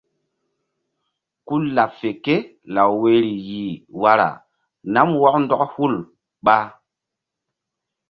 [1.47, 2.35] Ku laɓ fe ké
[2.75, 4.27] law woyri yih wara
[4.93, 5.93] nam wɔk ndɔk hul
[6.45, 6.55] ɓa.